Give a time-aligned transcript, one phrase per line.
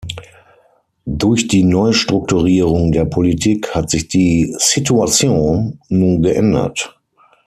[1.05, 6.99] Durch die Neustrukturierung der Politik hat sich die Situation nun geändert.